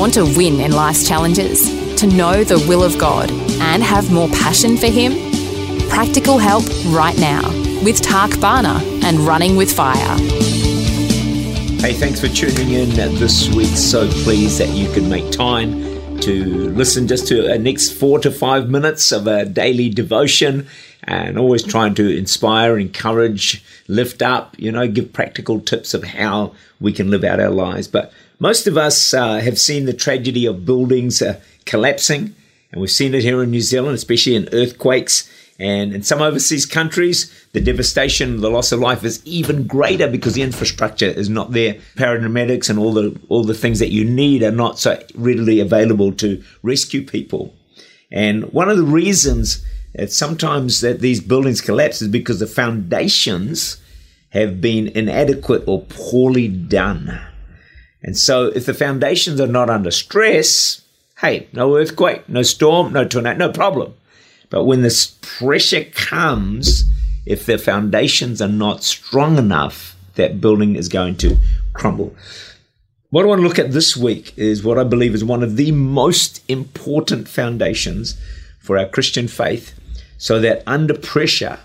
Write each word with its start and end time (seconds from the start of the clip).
Want 0.00 0.14
to 0.14 0.24
win 0.24 0.60
in 0.60 0.72
life's 0.72 1.06
challenges? 1.06 1.68
To 1.96 2.06
know 2.06 2.42
the 2.42 2.58
will 2.66 2.82
of 2.82 2.96
God 2.96 3.30
and 3.60 3.82
have 3.82 4.10
more 4.10 4.28
passion 4.30 4.78
for 4.78 4.86
Him? 4.86 5.12
Practical 5.90 6.38
help 6.38 6.64
right 6.86 7.18
now 7.18 7.46
with 7.84 8.00
Tak 8.00 8.30
Bhana 8.40 8.80
and 9.04 9.18
Running 9.18 9.56
with 9.56 9.70
Fire. 9.70 10.16
Hey, 11.82 11.92
thanks 11.92 12.18
for 12.18 12.28
tuning 12.28 12.70
in 12.70 12.88
this 12.94 13.54
week. 13.54 13.76
So 13.76 14.08
pleased 14.24 14.58
that 14.58 14.70
you 14.70 14.90
could 14.90 15.04
make 15.04 15.30
time 15.32 16.18
to 16.20 16.70
listen 16.70 17.06
just 17.06 17.28
to 17.28 17.52
a 17.52 17.58
next 17.58 17.90
four 17.90 18.18
to 18.20 18.30
five 18.30 18.70
minutes 18.70 19.12
of 19.12 19.26
a 19.26 19.44
daily 19.44 19.90
devotion 19.90 20.66
and 21.04 21.38
always 21.38 21.62
trying 21.62 21.94
to 21.94 22.16
inspire, 22.16 22.78
encourage, 22.78 23.64
lift 23.88 24.22
up, 24.22 24.54
you 24.58 24.70
know, 24.70 24.86
give 24.86 25.12
practical 25.12 25.60
tips 25.60 25.94
of 25.94 26.04
how 26.04 26.52
we 26.80 26.92
can 26.92 27.10
live 27.10 27.24
out 27.24 27.40
our 27.40 27.50
lives. 27.50 27.88
But 27.88 28.12
most 28.38 28.66
of 28.66 28.76
us 28.76 29.14
uh, 29.14 29.38
have 29.38 29.58
seen 29.58 29.86
the 29.86 29.92
tragedy 29.92 30.46
of 30.46 30.66
buildings 30.66 31.22
uh, 31.22 31.40
collapsing, 31.66 32.34
and 32.72 32.80
we've 32.80 32.90
seen 32.90 33.14
it 33.14 33.22
here 33.22 33.42
in 33.42 33.50
New 33.50 33.60
Zealand, 33.60 33.94
especially 33.94 34.36
in 34.36 34.48
earthquakes. 34.52 35.30
And 35.58 35.94
in 35.94 36.02
some 36.02 36.22
overseas 36.22 36.64
countries, 36.64 37.30
the 37.52 37.60
devastation, 37.60 38.40
the 38.40 38.50
loss 38.50 38.72
of 38.72 38.80
life 38.80 39.04
is 39.04 39.20
even 39.26 39.66
greater 39.66 40.08
because 40.08 40.32
the 40.32 40.40
infrastructure 40.40 41.04
is 41.04 41.28
not 41.28 41.52
there. 41.52 41.74
Paramedics 41.96 42.70
and 42.70 42.78
all 42.78 42.94
the 42.94 43.20
all 43.28 43.44
the 43.44 43.52
things 43.52 43.78
that 43.80 43.92
you 43.92 44.02
need 44.02 44.42
are 44.42 44.50
not 44.50 44.78
so 44.78 44.98
readily 45.14 45.60
available 45.60 46.12
to 46.12 46.42
rescue 46.62 47.04
people. 47.04 47.54
And 48.10 48.50
one 48.54 48.70
of 48.70 48.78
the 48.78 48.84
reasons 48.84 49.62
that 49.94 50.12
sometimes 50.12 50.80
that 50.80 51.00
these 51.00 51.20
buildings 51.20 51.60
collapse 51.60 52.00
is 52.00 52.08
because 52.08 52.38
the 52.38 52.46
foundations 52.46 53.78
have 54.30 54.60
been 54.60 54.88
inadequate 54.88 55.64
or 55.66 55.82
poorly 55.82 56.48
done. 56.48 57.20
And 58.02 58.16
so 58.16 58.46
if 58.46 58.66
the 58.66 58.74
foundations 58.74 59.40
are 59.40 59.46
not 59.46 59.68
under 59.68 59.90
stress, 59.90 60.82
hey, 61.20 61.48
no 61.52 61.76
earthquake, 61.76 62.28
no 62.28 62.42
storm, 62.42 62.92
no 62.92 63.04
tornado, 63.04 63.38
no 63.46 63.52
problem. 63.52 63.94
But 64.48 64.64
when 64.64 64.82
this 64.82 65.18
pressure 65.20 65.84
comes, 65.84 66.84
if 67.26 67.46
the 67.46 67.58
foundations 67.58 68.40
are 68.40 68.48
not 68.48 68.82
strong 68.82 69.38
enough, 69.38 69.96
that 70.14 70.40
building 70.40 70.76
is 70.76 70.88
going 70.88 71.16
to 71.16 71.36
crumble. 71.72 72.14
What 73.10 73.24
I 73.24 73.28
want 73.28 73.40
to 73.40 73.46
look 73.46 73.58
at 73.58 73.72
this 73.72 73.96
week 73.96 74.32
is 74.36 74.62
what 74.62 74.78
I 74.78 74.84
believe 74.84 75.14
is 75.14 75.24
one 75.24 75.42
of 75.42 75.56
the 75.56 75.72
most 75.72 76.42
important 76.48 77.28
foundations 77.28 78.16
for 78.60 78.78
our 78.78 78.86
Christian 78.86 79.26
faith 79.26 79.74
so 80.20 80.38
that 80.38 80.62
under 80.66 80.92
pressure, 80.92 81.58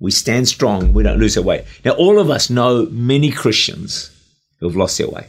we 0.00 0.10
stand 0.10 0.48
strong, 0.48 0.92
we 0.92 1.04
don't 1.04 1.20
lose 1.20 1.38
our 1.38 1.44
way. 1.44 1.64
Now, 1.84 1.92
all 1.92 2.18
of 2.18 2.28
us 2.28 2.50
know 2.50 2.86
many 2.90 3.30
Christians 3.30 4.10
who 4.58 4.66
have 4.66 4.76
lost 4.76 4.98
their 4.98 5.08
way. 5.08 5.28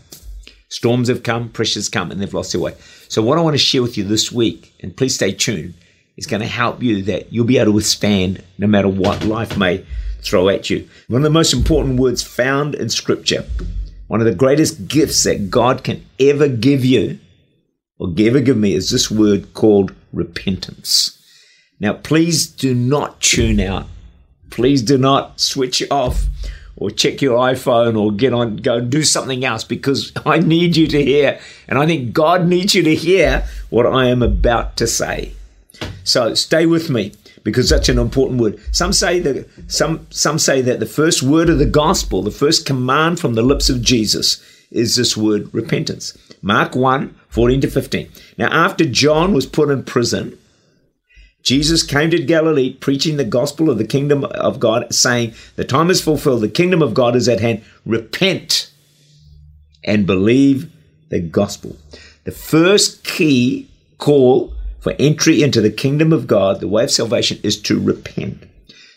Storms 0.67 1.07
have 1.07 1.21
come, 1.21 1.49
pressures 1.49 1.87
come, 1.87 2.09
and 2.09 2.19
they've 2.19 2.33
lost 2.33 2.51
their 2.51 2.59
way. 2.59 2.73
So, 3.09 3.21
what 3.21 3.37
I 3.37 3.41
want 3.41 3.53
to 3.53 3.59
share 3.59 3.83
with 3.83 3.95
you 3.95 4.03
this 4.03 4.31
week, 4.31 4.73
and 4.81 4.97
please 4.97 5.13
stay 5.13 5.31
tuned, 5.33 5.75
is 6.17 6.25
going 6.25 6.41
to 6.41 6.47
help 6.47 6.81
you 6.81 7.03
that 7.03 7.31
you'll 7.31 7.45
be 7.45 7.59
able 7.59 7.67
to 7.67 7.75
withstand 7.75 8.43
no 8.57 8.65
matter 8.65 8.89
what 8.89 9.23
life 9.23 9.55
may 9.55 9.85
throw 10.21 10.49
at 10.49 10.71
you. 10.71 10.89
One 11.09 11.21
of 11.21 11.23
the 11.23 11.29
most 11.29 11.53
important 11.53 11.99
words 11.99 12.23
found 12.23 12.73
in 12.73 12.89
Scripture, 12.89 13.45
one 14.07 14.19
of 14.19 14.25
the 14.25 14.33
greatest 14.33 14.87
gifts 14.87 15.23
that 15.25 15.51
God 15.51 15.83
can 15.83 16.03
ever 16.19 16.47
give 16.47 16.83
you, 16.83 17.19
or 17.99 18.11
ever 18.17 18.39
give 18.39 18.57
me, 18.57 18.73
is 18.73 18.89
this 18.89 19.11
word 19.11 19.53
called 19.53 19.93
repentance. 20.11 21.16
Now, 21.79 21.93
please 21.93 22.47
do 22.47 22.73
not 22.73 23.21
tune 23.21 23.59
out. 23.59 23.87
Please 24.49 24.81
do 24.81 24.97
not 24.97 25.39
switch 25.39 25.83
off 25.91 26.25
or 26.77 26.91
check 26.91 27.21
your 27.21 27.37
iPhone 27.37 27.99
or 27.99 28.11
get 28.11 28.33
on, 28.33 28.57
go 28.57 28.79
do 28.79 29.03
something 29.03 29.43
else 29.43 29.63
because 29.63 30.11
I 30.25 30.39
need 30.39 30.77
you 30.77 30.87
to 30.87 31.03
hear, 31.03 31.39
and 31.67 31.77
I 31.77 31.85
think 31.85 32.13
God 32.13 32.47
needs 32.47 32.73
you 32.75 32.83
to 32.83 32.95
hear 32.95 33.45
what 33.69 33.85
I 33.85 34.07
am 34.07 34.21
about 34.21 34.77
to 34.77 34.87
say. 34.87 35.33
So 36.03 36.33
stay 36.35 36.65
with 36.65 36.89
me 36.89 37.13
because 37.43 37.69
that's 37.69 37.89
an 37.89 37.99
important 37.99 38.39
word. 38.39 38.59
Some 38.71 38.93
say 38.93 39.19
that 39.19 39.47
some 39.67 40.07
some 40.09 40.39
say 40.39 40.61
that 40.61 40.79
the 40.79 40.85
first 40.85 41.21
word 41.23 41.49
of 41.49 41.59
the 41.59 41.65
gospel, 41.65 42.21
the 42.21 42.31
first 42.31 42.65
command 42.65 43.19
from 43.19 43.33
the 43.33 43.41
lips 43.41 43.69
of 43.69 43.81
Jesus 43.81 44.41
is 44.71 44.95
this 44.95 45.17
word 45.17 45.53
repentance. 45.53 46.17
Mark 46.41 46.75
1, 46.75 47.13
14 47.29 47.61
to 47.61 47.69
15. 47.69 48.09
Now 48.37 48.47
after 48.51 48.85
John 48.85 49.33
was 49.33 49.45
put 49.45 49.69
in 49.69 49.83
prison, 49.83 50.37
Jesus 51.47 51.81
came 51.81 52.11
to 52.11 52.21
Galilee 52.21 52.73
preaching 52.73 53.15
the 53.15 53.23
gospel 53.23 53.69
of 53.69 53.77
the 53.77 53.87
kingdom 53.87 54.25
of 54.25 54.59
God, 54.59 54.93
saying, 54.93 55.33
The 55.55 55.63
time 55.63 55.89
is 55.89 56.01
fulfilled, 56.01 56.41
the 56.41 56.49
kingdom 56.49 56.81
of 56.81 56.93
God 56.93 57.15
is 57.15 57.29
at 57.29 57.39
hand. 57.39 57.63
Repent 57.85 58.69
and 59.81 60.05
believe 60.05 60.69
the 61.07 61.21
gospel. 61.21 61.77
The 62.25 62.33
first 62.33 63.05
key 63.05 63.69
call 63.97 64.55
for 64.81 64.93
entry 64.99 65.41
into 65.41 65.61
the 65.61 65.69
kingdom 65.69 66.11
of 66.11 66.27
God, 66.27 66.59
the 66.59 66.67
way 66.67 66.83
of 66.83 66.91
salvation, 66.91 67.39
is 67.43 67.61
to 67.61 67.79
repent. 67.79 68.43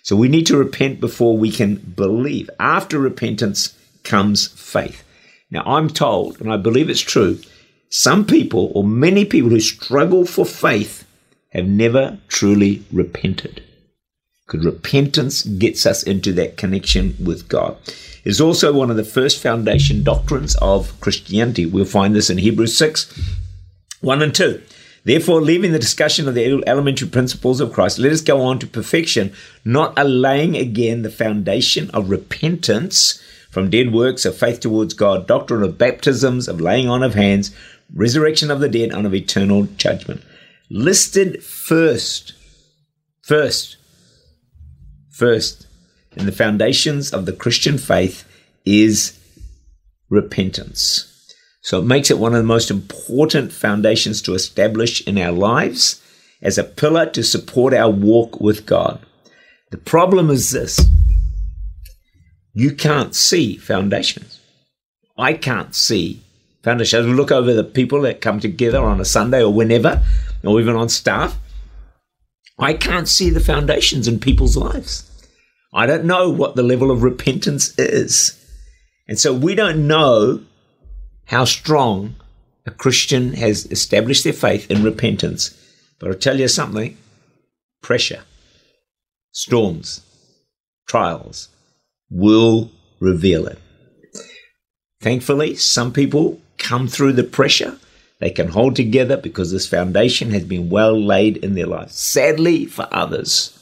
So 0.02 0.16
we 0.16 0.26
need 0.26 0.46
to 0.46 0.56
repent 0.56 0.98
before 0.98 1.38
we 1.38 1.52
can 1.52 1.76
believe. 1.76 2.50
After 2.58 2.98
repentance 2.98 3.78
comes 4.02 4.48
faith. 4.48 5.04
Now, 5.52 5.62
I'm 5.64 5.88
told, 5.88 6.40
and 6.40 6.52
I 6.52 6.56
believe 6.56 6.90
it's 6.90 7.00
true, 7.00 7.38
some 7.90 8.26
people 8.26 8.72
or 8.74 8.82
many 8.82 9.24
people 9.24 9.50
who 9.50 9.60
struggle 9.60 10.26
for 10.26 10.44
faith 10.44 10.99
have 11.50 11.66
never 11.66 12.18
truly 12.28 12.84
repented. 12.92 13.62
Because 14.46 14.66
repentance 14.66 15.42
gets 15.42 15.86
us 15.86 16.02
into 16.02 16.32
that 16.32 16.56
connection 16.56 17.16
with 17.22 17.48
God. 17.48 17.76
It's 18.24 18.40
also 18.40 18.72
one 18.72 18.90
of 18.90 18.96
the 18.96 19.04
first 19.04 19.40
foundation 19.40 20.02
doctrines 20.02 20.56
of 20.56 20.98
Christianity. 21.00 21.66
We'll 21.66 21.84
find 21.84 22.14
this 22.14 22.30
in 22.30 22.38
Hebrews 22.38 22.76
6 22.76 23.36
1 24.00 24.22
and 24.22 24.34
2. 24.34 24.62
Therefore, 25.04 25.40
leaving 25.40 25.72
the 25.72 25.78
discussion 25.78 26.28
of 26.28 26.34
the 26.34 26.62
elementary 26.66 27.08
principles 27.08 27.60
of 27.60 27.72
Christ, 27.72 27.98
let 27.98 28.12
us 28.12 28.20
go 28.20 28.42
on 28.42 28.58
to 28.58 28.66
perfection, 28.66 29.32
not 29.64 29.94
allaying 29.98 30.56
again 30.56 31.02
the 31.02 31.10
foundation 31.10 31.90
of 31.90 32.10
repentance 32.10 33.22
from 33.50 33.70
dead 33.70 33.92
works 33.92 34.24
of 34.24 34.36
faith 34.36 34.60
towards 34.60 34.94
God, 34.94 35.26
doctrine 35.26 35.62
of 35.62 35.78
baptisms, 35.78 36.48
of 36.48 36.60
laying 36.60 36.88
on 36.88 37.02
of 37.02 37.14
hands, 37.14 37.54
resurrection 37.94 38.50
of 38.50 38.60
the 38.60 38.68
dead, 38.68 38.90
and 38.90 39.06
of 39.06 39.14
eternal 39.14 39.64
judgment 39.76 40.22
listed 40.70 41.42
first, 41.42 42.32
first, 43.22 43.76
first 45.10 45.66
in 46.16 46.26
the 46.26 46.32
foundations 46.32 47.12
of 47.12 47.26
the 47.26 47.32
Christian 47.32 47.78
faith 47.78 48.24
is 48.64 49.18
repentance. 50.08 51.06
So 51.62 51.80
it 51.80 51.84
makes 51.84 52.10
it 52.10 52.18
one 52.18 52.32
of 52.32 52.38
the 52.38 52.44
most 52.44 52.70
important 52.70 53.52
foundations 53.52 54.22
to 54.22 54.34
establish 54.34 55.06
in 55.06 55.18
our 55.18 55.32
lives 55.32 56.02
as 56.40 56.56
a 56.56 56.64
pillar 56.64 57.06
to 57.10 57.22
support 57.22 57.74
our 57.74 57.90
walk 57.90 58.40
with 58.40 58.64
God. 58.64 59.04
The 59.70 59.76
problem 59.76 60.30
is 60.30 60.50
this 60.50 60.80
you 62.52 62.74
can't 62.74 63.14
see 63.14 63.56
foundations. 63.56 64.40
I 65.16 65.34
can't 65.34 65.74
see 65.74 66.22
foundations. 66.62 67.06
We 67.06 67.12
look 67.12 67.30
over 67.30 67.52
the 67.52 67.62
people 67.62 68.00
that 68.02 68.20
come 68.20 68.40
together 68.40 68.82
on 68.82 69.00
a 69.00 69.04
Sunday 69.04 69.42
or 69.42 69.52
whenever, 69.52 70.02
or 70.44 70.60
even 70.60 70.76
on 70.76 70.88
staff, 70.88 71.38
I 72.58 72.74
can't 72.74 73.08
see 73.08 73.30
the 73.30 73.40
foundations 73.40 74.06
in 74.06 74.20
people's 74.20 74.56
lives. 74.56 75.06
I 75.72 75.86
don't 75.86 76.04
know 76.04 76.28
what 76.30 76.56
the 76.56 76.62
level 76.62 76.90
of 76.90 77.02
repentance 77.02 77.78
is. 77.78 78.36
And 79.08 79.18
so 79.18 79.32
we 79.32 79.54
don't 79.54 79.86
know 79.86 80.42
how 81.26 81.44
strong 81.44 82.16
a 82.66 82.70
Christian 82.70 83.34
has 83.34 83.66
established 83.66 84.24
their 84.24 84.32
faith 84.32 84.70
in 84.70 84.82
repentance. 84.82 85.56
But 85.98 86.10
I'll 86.10 86.18
tell 86.18 86.38
you 86.38 86.48
something 86.48 86.96
pressure, 87.82 88.22
storms, 89.32 90.02
trials 90.86 91.48
will 92.10 92.70
reveal 92.98 93.46
it. 93.46 93.58
Thankfully, 95.00 95.54
some 95.54 95.92
people 95.92 96.40
come 96.58 96.88
through 96.88 97.14
the 97.14 97.24
pressure 97.24 97.78
they 98.20 98.30
can 98.30 98.48
hold 98.48 98.76
together 98.76 99.16
because 99.16 99.50
this 99.50 99.66
foundation 99.66 100.30
has 100.30 100.44
been 100.44 100.68
well 100.68 100.98
laid 100.98 101.38
in 101.38 101.54
their 101.54 101.66
lives. 101.66 101.94
Sadly, 101.94 102.66
for 102.66 102.86
others, 102.92 103.56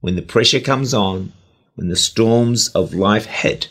when 0.00 0.14
the 0.14 0.22
pressure 0.22 0.60
comes 0.60 0.94
on, 0.94 1.32
when 1.74 1.88
the 1.88 1.96
storms 1.96 2.68
of 2.68 2.94
life 2.94 3.26
hit, 3.26 3.68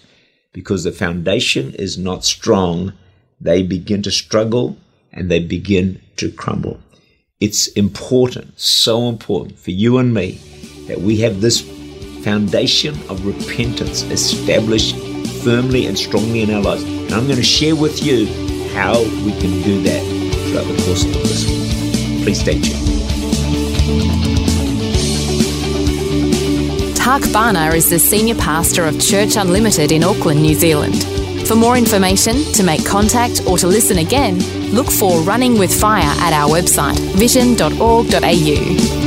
because 0.54 0.84
the 0.84 0.92
foundation 0.92 1.74
is 1.75 1.98
not 1.98 2.25
strong, 2.25 2.94
they 3.40 3.62
begin 3.62 4.02
to 4.02 4.12
struggle 4.12 4.75
and 5.14 5.30
they 5.30 5.40
begin 5.40 6.02
to 6.16 6.31
crumble. 6.31 6.80
It's 7.40 7.68
important, 7.68 8.60
so 8.60 9.08
important 9.08 9.60
for 9.60 9.70
you 9.70 10.00
and 10.00 10.13
me 10.13 10.40
that 10.88 11.00
we 11.00 11.18
have 11.18 11.42
this 11.42 11.62
foundation 12.24 12.96
of 13.10 13.24
repentance 13.24 14.02
established 14.04 14.96
firmly 15.44 15.86
and 15.86 15.98
strongly 15.98 16.42
in 16.42 16.52
our 16.52 16.62
lives. 16.62 16.84
And 16.84 17.13
I'm 17.13 17.25
going 17.25 17.38
to 17.38 17.44
share 17.44 17.75
with 17.75 18.04
you 18.04 18.47
how 18.74 19.02
we 19.25 19.31
can 19.40 19.62
do 19.62 19.81
that 19.84 20.02
throughout 20.48 20.68
the 20.68 20.84
course 20.84 21.04
of 21.06 21.14
this 21.14 21.46
week. 21.46 22.24
Please 22.24 22.40
stay 22.40 22.60
tuned. 22.60 22.88
Tak 26.96 27.22
Bhana 27.31 27.74
is 27.74 27.90
the 27.90 28.00
Senior 28.00 28.36
Pastor 28.36 28.86
of 28.86 29.00
Church 29.00 29.38
Unlimited 29.38 29.92
in 29.92 30.04
Auckland, 30.04 30.42
New 30.42 30.56
Zealand. 30.56 31.06
For 31.48 31.56
more 31.56 31.78
information, 31.78 32.36
to 32.54 32.64
make 32.64 32.86
contact, 32.86 33.42
or 33.48 33.58
to 33.60 33.68
listen 33.68 34.00
again, 34.00 34.40
look 34.74 34.92
for 34.92 35.22
Running 35.22 35.58
with 35.58 35.74
Fire 35.74 36.13
at 36.20 36.34
our 36.34 36.50
website, 36.50 37.00
vision.org.au. 37.16 39.06